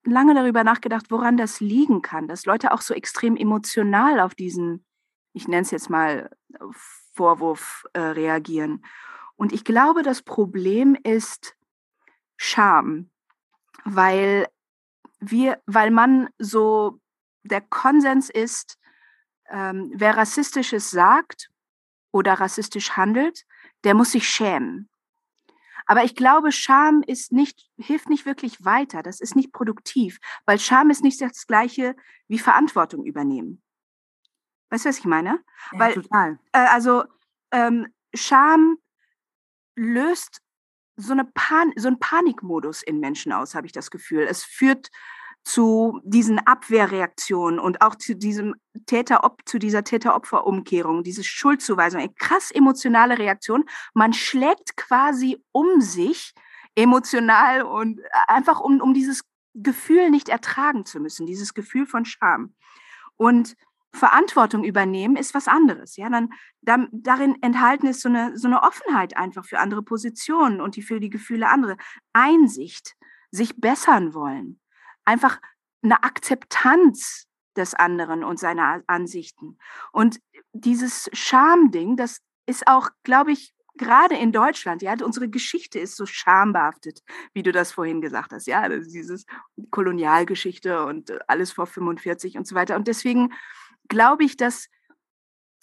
[0.04, 4.84] lange darüber nachgedacht, woran das liegen kann, dass Leute auch so extrem emotional auf diesen,
[5.32, 6.30] ich nenne es jetzt mal,
[7.14, 8.84] Vorwurf äh, reagieren.
[9.42, 11.56] Und ich glaube, das Problem ist
[12.36, 13.10] Scham,
[13.84, 14.46] weil
[15.18, 17.00] wir, weil man so
[17.42, 18.78] der Konsens ist,
[19.50, 21.50] ähm, wer rassistisches sagt
[22.12, 23.44] oder rassistisch handelt,
[23.82, 24.88] der muss sich schämen.
[25.86, 29.02] Aber ich glaube, Scham ist nicht, hilft nicht wirklich weiter.
[29.02, 31.96] Das ist nicht produktiv, weil Scham ist nicht das Gleiche
[32.28, 33.60] wie Verantwortung übernehmen.
[34.70, 35.40] Weißt du, was ich meine?
[35.72, 36.38] Ja, weil, total.
[36.52, 37.02] Äh, also
[37.50, 38.78] ähm, Scham
[39.74, 40.40] löst
[40.96, 44.26] so, eine Pan so einen Panikmodus in Menschen aus, habe ich das Gefühl.
[44.28, 44.88] Es führt
[45.44, 48.54] zu diesen Abwehrreaktionen und auch zu diesem
[48.86, 53.64] Täter zu dieser Täter-Opfer-Umkehrung, diese Schuldzuweisung, eine krass emotionale Reaktion.
[53.94, 56.32] Man schlägt quasi um sich
[56.74, 59.22] emotional und äh, einfach um, um dieses
[59.54, 62.54] Gefühl nicht ertragen zu müssen, dieses Gefühl von Scham.
[63.16, 63.56] Und
[63.94, 65.96] Verantwortung übernehmen ist was anderes.
[65.96, 66.30] Ja, dann,
[66.62, 70.82] dann darin enthalten ist so eine, so eine Offenheit einfach für andere Positionen und die
[70.82, 71.76] für die Gefühle andere.
[72.12, 72.94] Einsicht,
[73.30, 74.60] sich bessern wollen,
[75.04, 75.40] einfach
[75.82, 77.26] eine Akzeptanz
[77.56, 79.58] des anderen und seiner Ansichten.
[79.90, 80.20] Und
[80.52, 86.06] dieses Schamding, das ist auch, glaube ich, gerade in Deutschland, ja, unsere Geschichte ist so
[86.06, 87.02] schambehaftet,
[87.32, 89.24] wie du das vorhin gesagt hast, ja, dieses
[89.70, 92.76] Kolonialgeschichte und alles vor 45 und so weiter.
[92.76, 93.32] Und deswegen
[93.88, 94.68] glaube ich, dass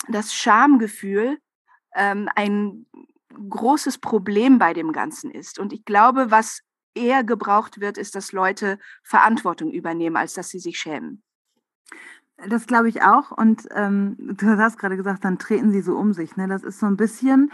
[0.08, 1.38] das Schamgefühl
[1.96, 2.86] ähm, ein
[3.50, 5.60] großes Problem bei dem Ganzen ist.
[5.60, 6.62] Und ich glaube, was
[6.96, 11.24] eher gebraucht wird, ist, dass Leute Verantwortung übernehmen, als dass sie sich schämen.
[12.48, 13.32] Das glaube ich auch.
[13.32, 16.38] Und ähm, du hast gerade gesagt, dann treten sie so um sich.
[16.38, 16.48] Ne?
[16.48, 17.52] Das ist so ein bisschen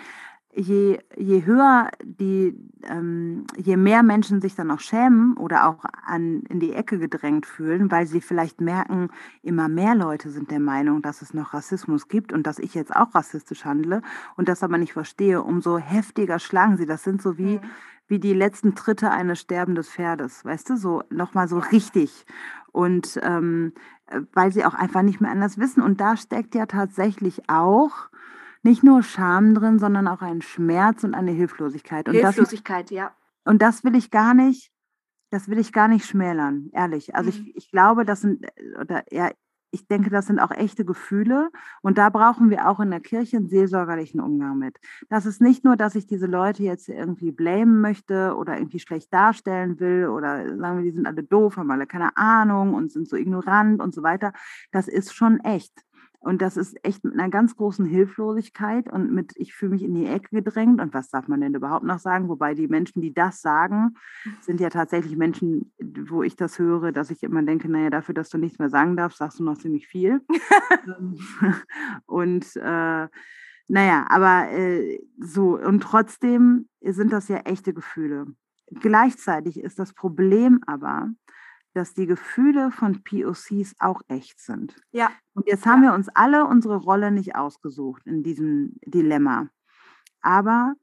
[0.55, 6.43] je, je höher die, ähm, je mehr Menschen sich dann auch schämen oder auch an,
[6.49, 9.09] in die Ecke gedrängt fühlen, weil sie vielleicht merken,
[9.41, 12.95] immer mehr Leute sind der Meinung, dass es noch Rassismus gibt und dass ich jetzt
[12.95, 14.01] auch rassistisch handle
[14.37, 16.85] und das aber nicht verstehe, umso heftiger schlagen sie.
[16.85, 17.61] Das sind so wie, mhm.
[18.07, 22.25] wie die letzten Tritte eines sterbenden Pferdes, weißt du, so nochmal so richtig.
[22.71, 23.73] Und ähm,
[24.07, 25.81] äh, weil sie auch einfach nicht mehr anders wissen.
[25.81, 28.09] Und da steckt ja tatsächlich auch
[28.65, 32.09] nicht nur Scham drin, sondern auch ein Schmerz und eine Hilflosigkeit.
[32.09, 33.15] Und Hilflosigkeit, das, ja.
[33.45, 34.71] Und das will ich gar nicht,
[35.29, 37.15] das will ich gar nicht schmälern, ehrlich.
[37.15, 37.47] Also mhm.
[37.47, 38.45] ich, ich glaube, das sind,
[38.81, 39.31] oder ja,
[39.69, 41.51] ich denke, das sind auch echte Gefühle
[41.81, 44.77] und da brauchen wir auch in der Kirche einen seelsorgerlichen Umgang mit.
[45.09, 49.13] Das ist nicht nur, dass ich diese Leute jetzt irgendwie blamen möchte oder irgendwie schlecht
[49.13, 53.07] darstellen will oder sagen wir, die sind alle doof, haben alle keine Ahnung und sind
[53.07, 54.31] so ignorant und so weiter.
[54.71, 55.84] Das ist schon echt.
[56.25, 59.93] Und das ist echt mit einer ganz großen Hilflosigkeit und mit, ich fühle mich in
[59.93, 60.81] die Ecke gedrängt.
[60.81, 62.29] Und was darf man denn überhaupt noch sagen?
[62.29, 63.93] Wobei die Menschen, die das sagen,
[64.41, 68.29] sind ja tatsächlich Menschen, wo ich das höre, dass ich immer denke, naja, dafür, dass
[68.29, 70.21] du nichts mehr sagen darfst, sagst du noch ziemlich viel.
[70.87, 71.17] Ähm,
[72.05, 73.07] und äh,
[73.67, 78.27] naja, aber äh, so, und trotzdem sind das ja echte Gefühle.
[78.71, 81.09] Gleichzeitig ist das Problem aber,
[81.75, 84.81] dass die Gefühle von POCs auch echt sind.
[84.91, 85.11] Ja.
[85.33, 85.89] Und jetzt haben ja.
[85.89, 89.49] wir uns alle unsere Rolle nicht ausgesucht in diesem Dilemma.
[90.21, 90.73] Aber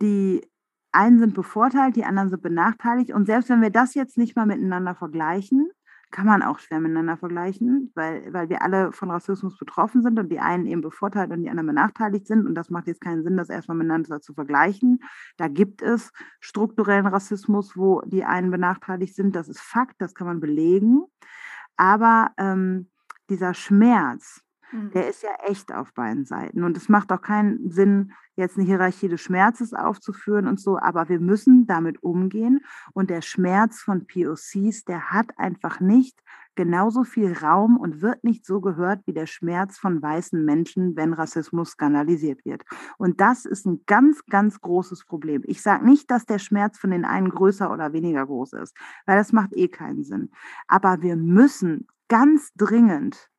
[0.00, 0.46] die
[0.92, 3.12] einen sind bevorteilt, die anderen sind benachteiligt.
[3.12, 5.68] Und selbst wenn wir das jetzt nicht mal miteinander vergleichen,
[6.10, 10.30] kann man auch schwer miteinander vergleichen, weil, weil wir alle von Rassismus betroffen sind und
[10.30, 12.46] die einen eben bevorteilt und die anderen benachteiligt sind.
[12.46, 15.00] Und das macht jetzt keinen Sinn, das erstmal miteinander zu vergleichen.
[15.36, 19.36] Da gibt es strukturellen Rassismus, wo die einen benachteiligt sind.
[19.36, 21.04] Das ist Fakt, das kann man belegen.
[21.76, 22.88] Aber ähm,
[23.28, 24.90] dieser Schmerz, Mhm.
[24.92, 26.64] Der ist ja echt auf beiden Seiten.
[26.64, 31.08] Und es macht auch keinen Sinn, jetzt eine Hierarchie des Schmerzes aufzuführen und so, aber
[31.08, 32.60] wir müssen damit umgehen.
[32.92, 36.22] Und der Schmerz von POCs, der hat einfach nicht
[36.54, 41.12] genauso viel Raum und wird nicht so gehört wie der Schmerz von weißen Menschen, wenn
[41.12, 42.64] Rassismus skandalisiert wird.
[42.96, 45.42] Und das ist ein ganz, ganz großes Problem.
[45.46, 48.76] Ich sage nicht, dass der Schmerz von den einen größer oder weniger groß ist,
[49.06, 50.30] weil das macht eh keinen Sinn.
[50.66, 53.30] Aber wir müssen ganz dringend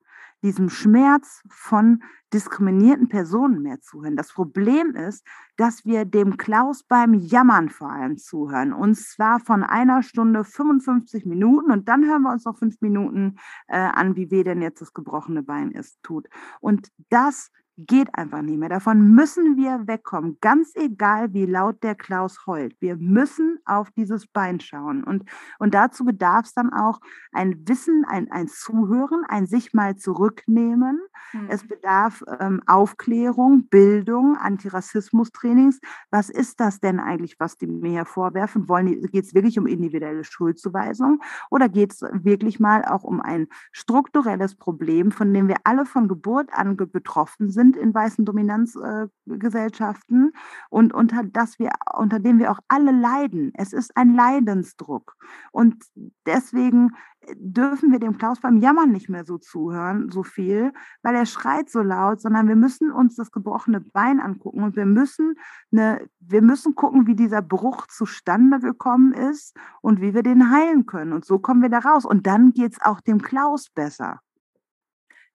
[0.44, 2.02] diesem Schmerz von
[2.34, 4.16] diskriminierten Personen mehr zuhören.
[4.16, 5.26] Das Problem ist,
[5.58, 8.72] dass wir dem Klaus beim Jammern vor allem zuhören.
[8.72, 11.72] Und zwar von einer Stunde 55 Minuten.
[11.72, 14.94] Und dann hören wir uns noch fünf Minuten äh, an, wie weh denn jetzt das
[14.94, 16.28] gebrochene Bein ist, tut.
[16.60, 17.52] Und das
[17.88, 18.70] geht einfach nicht mehr.
[18.70, 22.76] Davon müssen wir wegkommen, ganz egal, wie laut der Klaus heult.
[22.80, 25.04] Wir müssen auf dieses Bein schauen.
[25.04, 25.24] Und,
[25.60, 27.00] und dazu bedarf es dann auch
[27.32, 31.00] ein Wissen, ein, ein Zuhören, ein sich mal zurücknehmen.
[31.34, 31.48] Mhm.
[31.50, 35.80] Es bedarf ähm, Aufklärung, Bildung, Antirassismus-Trainings.
[36.12, 38.68] Was ist das denn eigentlich, was die mir hier vorwerfen?
[39.12, 44.56] Geht es wirklich um individuelle Schuldzuweisung oder geht es wirklich mal auch um ein strukturelles
[44.56, 47.69] Problem, von dem wir alle von Geburt an betroffen sind?
[47.70, 50.38] Sind in weißen Dominanzgesellschaften äh,
[50.70, 53.54] und unter, das wir, unter dem wir auch alle leiden.
[53.56, 55.16] Es ist ein Leidensdruck.
[55.52, 55.84] Und
[56.26, 61.14] deswegen äh, dürfen wir dem Klaus beim Jammern nicht mehr so zuhören, so viel, weil
[61.16, 65.36] er schreit so laut, sondern wir müssen uns das gebrochene Bein angucken und wir müssen,
[65.72, 70.86] eine, wir müssen gucken, wie dieser Bruch zustande gekommen ist und wie wir den heilen
[70.86, 71.14] können.
[71.14, 72.06] Und so kommen wir da raus.
[72.06, 74.22] Und dann geht es auch dem Klaus besser.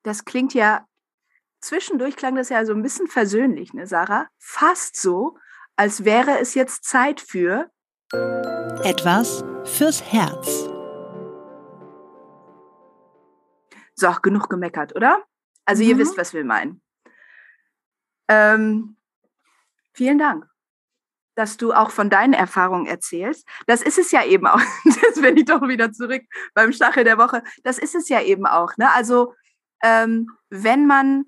[0.03, 0.85] Das klingt ja
[1.65, 4.29] zwischendurch klang das ja so ein bisschen versöhnlich, ne, Sarah?
[4.39, 5.39] Fast so,
[5.77, 7.71] als wäre es jetzt Zeit für
[8.83, 10.69] etwas fürs Herz.
[13.97, 15.23] So, genug gemeckert, oder?
[15.65, 15.91] Also mhm.
[15.91, 16.83] ihr wisst, was wir meinen.
[18.29, 18.97] Ähm,
[19.93, 20.47] vielen Dank,
[21.35, 23.47] dass du auch von deinen Erfahrungen erzählst.
[23.67, 24.61] Das ist es ja eben auch.
[24.85, 26.23] Jetzt bin ich doch wieder zurück
[26.55, 27.43] beim Stachel der Woche.
[27.63, 28.77] Das ist es ja eben auch.
[28.77, 28.93] Ne?
[28.93, 29.35] Also
[29.83, 31.27] ähm, wenn man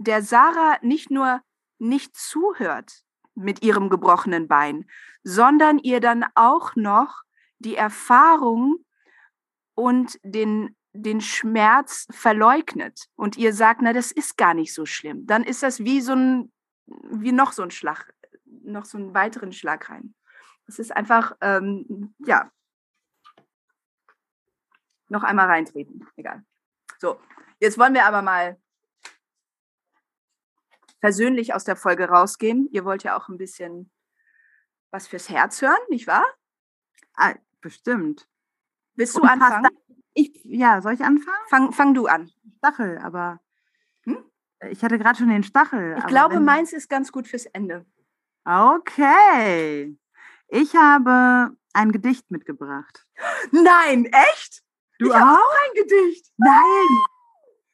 [0.00, 1.42] der Sarah nicht nur
[1.78, 4.88] nicht zuhört mit ihrem gebrochenen Bein,
[5.22, 7.22] sondern ihr dann auch noch
[7.58, 8.84] die Erfahrung
[9.74, 15.26] und den, den Schmerz verleugnet und ihr sagt, na, das ist gar nicht so schlimm,
[15.26, 16.52] dann ist das wie so ein,
[16.86, 18.12] wie noch so ein Schlag,
[18.44, 20.14] noch so einen weiteren Schlag rein.
[20.66, 22.50] Das ist einfach, ähm, ja,
[25.08, 26.42] noch einmal reintreten, egal.
[26.98, 27.20] So,
[27.58, 28.58] jetzt wollen wir aber mal
[31.00, 32.68] persönlich aus der Folge rausgehen.
[32.72, 33.90] Ihr wollt ja auch ein bisschen
[34.90, 36.26] was fürs Herz hören, nicht wahr?
[37.14, 38.28] Ah, bestimmt.
[38.94, 39.70] Willst du anfangen?
[40.14, 41.46] Ich, ja, soll ich anfangen?
[41.48, 42.30] Fang, fang du an.
[42.58, 43.40] Stachel, aber
[44.04, 44.24] hm?
[44.70, 45.96] ich hatte gerade schon den Stachel.
[45.98, 47.86] Ich glaube, meins ist ganz gut fürs Ende.
[48.44, 49.96] Okay.
[50.48, 53.06] Ich habe ein Gedicht mitgebracht.
[53.52, 54.62] Nein, echt?
[54.98, 55.20] Du ich auch?
[55.20, 56.32] auch ein Gedicht.
[56.36, 56.88] Nein.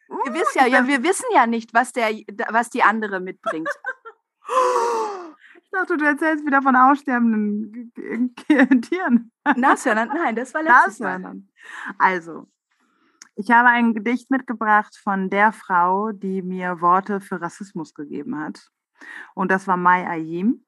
[0.08, 2.10] Wir wissen ja, ja, wir wissen ja nicht, was, der,
[2.50, 3.68] was die andere mitbringt.
[5.62, 7.92] Ich dachte, du erzählst wieder von aussterbenden
[8.80, 9.32] Tieren.
[9.56, 10.08] Nashörnern?
[10.08, 11.42] Nein, das war letztes Mal.
[11.98, 12.46] Also,
[13.34, 18.70] ich habe ein Gedicht mitgebracht von der Frau, die mir Worte für Rassismus gegeben hat.
[19.34, 20.64] Und das war Mai Ayim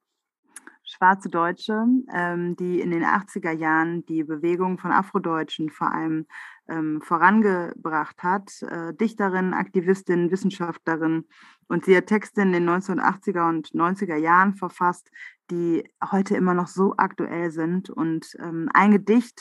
[0.88, 6.26] schwarze Deutsche, ähm, die in den 80er Jahren die Bewegung von Afrodeutschen vor allem
[6.68, 8.62] ähm, vorangebracht hat.
[8.62, 11.26] Äh, Dichterin, Aktivistin, Wissenschaftlerin.
[11.66, 15.10] Und sie hat Texte in den 1980er und 90er Jahren verfasst,
[15.50, 17.90] die heute immer noch so aktuell sind.
[17.90, 19.40] Und ähm, ein Gedicht,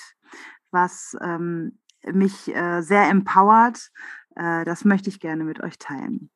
[0.71, 3.91] was ähm, mich äh, sehr empowert,
[4.35, 6.29] äh, das möchte ich gerne mit euch teilen.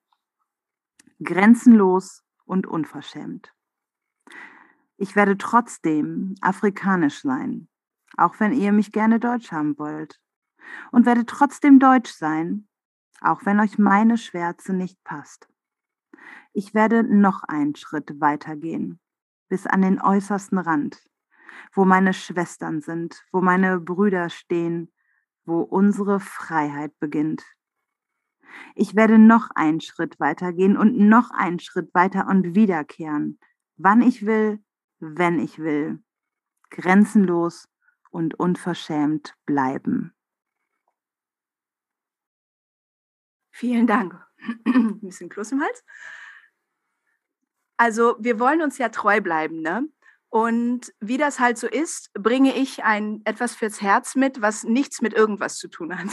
[1.23, 3.53] Grenzenlos und unverschämt.
[4.97, 7.67] Ich werde trotzdem afrikanisch sein,
[8.17, 10.19] auch wenn ihr mich gerne deutsch haben wollt.
[10.91, 12.67] Und werde trotzdem deutsch sein,
[13.21, 15.47] auch wenn euch meine Schwärze nicht passt.
[16.53, 18.99] Ich werde noch einen Schritt weitergehen,
[19.47, 21.01] bis an den äußersten Rand,
[21.73, 24.91] wo meine Schwestern sind, wo meine Brüder stehen,
[25.45, 27.43] wo unsere Freiheit beginnt.
[28.75, 33.39] Ich werde noch einen Schritt weitergehen und noch einen Schritt weiter und wiederkehren,
[33.77, 34.59] wann ich will,
[34.99, 36.03] wenn ich will,
[36.69, 37.69] grenzenlos
[38.09, 40.13] und unverschämt bleiben.
[43.61, 44.19] Vielen Dank.
[44.65, 45.83] Ein bisschen Kloß im Hals.
[47.77, 49.87] Also wir wollen uns ja treu bleiben, ne?
[50.29, 55.03] Und wie das halt so ist, bringe ich ein etwas fürs Herz mit, was nichts
[55.03, 56.07] mit irgendwas zu tun hat.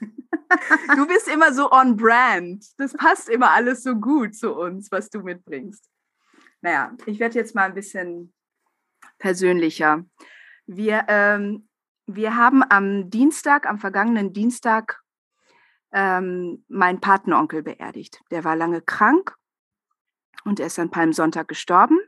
[0.96, 2.64] du bist immer so on brand.
[2.78, 5.90] Das passt immer alles so gut zu uns, was du mitbringst.
[6.62, 8.32] Naja, ich werde jetzt mal ein bisschen
[9.18, 10.06] persönlicher.
[10.64, 11.68] Wir, ähm,
[12.06, 15.01] wir haben am Dienstag, am vergangenen Dienstag,
[15.92, 18.20] ähm, meinen Patenonkel beerdigt.
[18.30, 19.36] Der war lange krank
[20.44, 21.98] und er ist an Palmsonntag gestorben.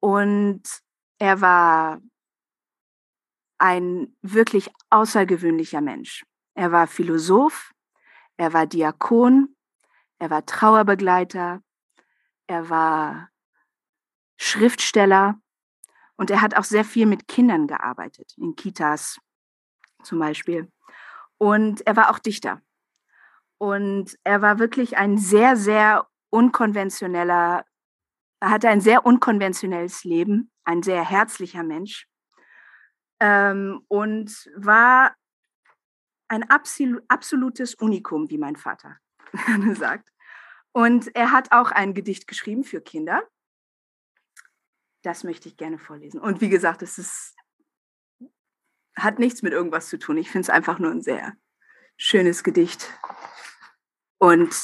[0.00, 0.62] Und
[1.18, 2.00] er war
[3.58, 6.24] ein wirklich außergewöhnlicher Mensch.
[6.54, 7.72] Er war Philosoph,
[8.36, 9.56] er war Diakon,
[10.18, 11.62] er war Trauerbegleiter,
[12.48, 13.28] er war
[14.36, 15.40] Schriftsteller
[16.16, 19.20] und er hat auch sehr viel mit Kindern gearbeitet, in Kitas
[20.02, 20.71] zum Beispiel.
[21.42, 22.62] Und er war auch Dichter.
[23.58, 27.64] Und er war wirklich ein sehr, sehr unkonventioneller,
[28.38, 32.06] er hatte ein sehr unkonventionelles Leben, ein sehr herzlicher Mensch
[33.18, 35.16] ähm, und war
[36.28, 38.98] ein absol absolutes Unikum, wie mein Vater
[39.74, 40.12] sagt.
[40.70, 43.20] Und er hat auch ein Gedicht geschrieben für Kinder.
[45.02, 46.20] Das möchte ich gerne vorlesen.
[46.20, 47.34] Und wie gesagt, es ist,
[48.96, 50.16] hat nichts mit irgendwas zu tun.
[50.16, 51.34] Ich finde es einfach nur ein sehr
[51.96, 52.90] schönes Gedicht
[54.18, 54.54] und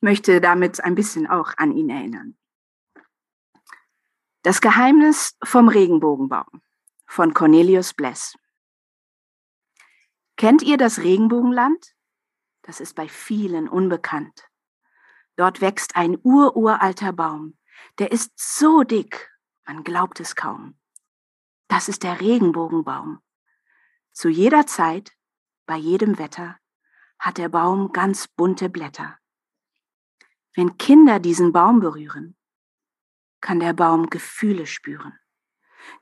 [0.00, 2.36] möchte damit ein bisschen auch an ihn erinnern.
[4.42, 6.62] Das Geheimnis vom Regenbogenbaum
[7.06, 8.34] von Cornelius Bless.
[10.36, 11.94] Kennt ihr das Regenbogenland?
[12.62, 14.48] Das ist bei vielen unbekannt.
[15.36, 17.58] Dort wächst ein ururalter Baum.
[17.98, 19.30] Der ist so dick,
[19.66, 20.79] man glaubt es kaum.
[21.70, 23.22] Das ist der Regenbogenbaum.
[24.10, 25.16] Zu jeder Zeit,
[25.66, 26.58] bei jedem Wetter,
[27.16, 29.20] hat der Baum ganz bunte Blätter.
[30.56, 32.36] Wenn Kinder diesen Baum berühren,
[33.40, 35.16] kann der Baum Gefühle spüren.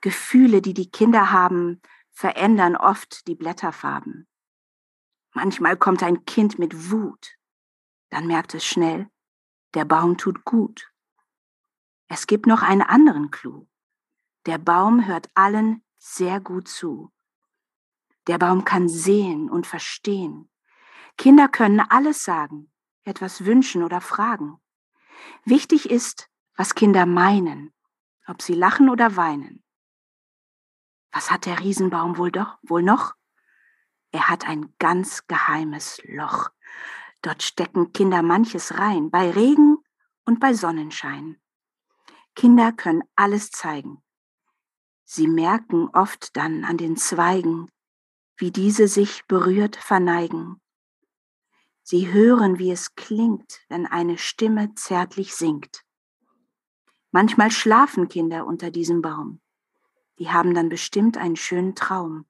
[0.00, 4.26] Gefühle, die die Kinder haben, verändern oft die Blätterfarben.
[5.35, 7.37] Manchmal kommt ein Kind mit Wut,
[8.09, 9.11] dann merkt es schnell,
[9.74, 10.90] der Baum tut gut.
[12.07, 13.68] Es gibt noch einen anderen Clou.
[14.49, 17.13] Der Baum hört allen sehr gut zu.
[18.29, 20.51] Der Baum kann sehen und verstehen.
[21.19, 22.73] Kinder können alles sagen,
[23.05, 24.59] etwas wünschen oder fragen.
[25.45, 27.75] Wichtig ist, was Kinder meinen,
[28.27, 29.63] ob sie lachen oder weinen.
[31.13, 33.13] Was hat der Riesenbaum wohl doch, wohl noch?
[34.13, 36.49] Er hat ein ganz geheimes Loch.
[37.21, 39.77] Dort stecken Kinder manches rein, bei Regen
[40.25, 41.39] und bei Sonnenschein.
[42.35, 44.03] Kinder können alles zeigen.
[45.11, 47.71] Sie merken oft dann an den Zweigen,
[48.37, 50.61] wie diese sich berührt verneigen.
[51.83, 55.83] Sie hören, wie es klingt, wenn eine Stimme zärtlich singt.
[57.11, 59.40] Manchmal schlafen Kinder unter diesem Baum.
[60.18, 62.27] Die haben dann bestimmt einen schönen Traum.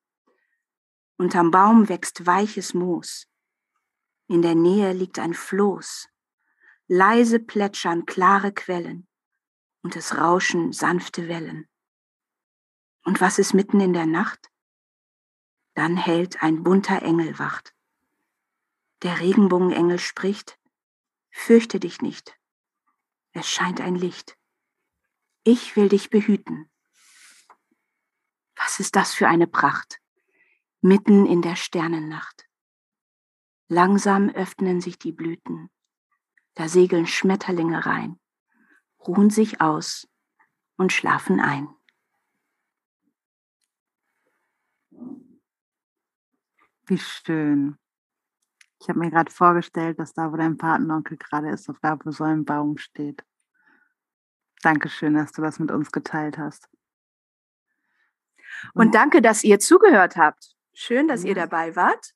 [1.16, 3.26] Unterm Baum wächst weiches Moos.
[4.28, 6.08] In der Nähe liegt ein Floß.
[6.86, 9.08] Leise plätschern klare Quellen
[9.82, 11.67] und es rauschen sanfte Wellen.
[13.08, 14.50] Und was ist mitten in der Nacht?
[15.72, 17.74] Dann hält ein bunter Engel Wacht.
[19.00, 20.58] Der Regenbogenengel spricht,
[21.30, 22.38] fürchte dich nicht,
[23.32, 24.36] es scheint ein Licht.
[25.42, 26.70] Ich will dich behüten.
[28.56, 30.02] Was ist das für eine Pracht,
[30.82, 32.46] mitten in der Sternennacht.
[33.68, 35.70] Langsam öffnen sich die Blüten,
[36.52, 38.20] da segeln Schmetterlinge rein,
[38.98, 40.06] ruhen sich aus
[40.76, 41.74] und schlafen ein.
[46.88, 47.76] Wie schön.
[48.80, 52.10] Ich habe mir gerade vorgestellt, dass da, wo dein Patenonkel gerade ist, auf da, wo
[52.10, 53.22] so ein Baum steht.
[54.62, 56.68] Dankeschön, dass du das mit uns geteilt hast.
[58.72, 60.54] Und danke, dass ihr zugehört habt.
[60.72, 62.14] Schön, dass ihr dabei wart.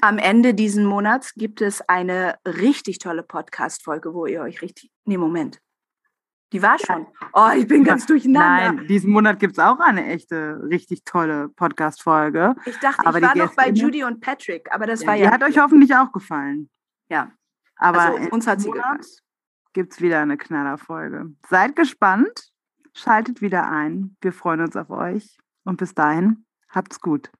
[0.00, 4.90] Am Ende diesen Monats gibt es eine richtig tolle Podcast-Folge, wo ihr euch richtig.
[5.04, 5.60] Nee, Moment.
[6.54, 7.08] Die war schon.
[7.32, 8.74] Oh, ich bin ganz durcheinander.
[8.74, 12.54] Nein, diesen Monat gibt es auch eine echte, richtig tolle Podcast-Folge.
[12.64, 15.22] Ich dachte, aber ich war noch bei Judy und Patrick, aber das ja, war die
[15.22, 15.32] ja.
[15.32, 16.70] hat euch hoffentlich auch gefallen.
[17.08, 17.32] Ja.
[17.74, 19.00] Aber also, uns hat sie gefallen.
[19.72, 21.32] Gibt es wieder eine Knallerfolge.
[21.48, 22.52] Seid gespannt,
[22.92, 24.16] schaltet wieder ein.
[24.20, 27.32] Wir freuen uns auf euch und bis dahin, habt's gut.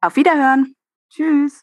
[0.00, 0.74] Auf Wiederhören.
[1.10, 1.62] Tschüss.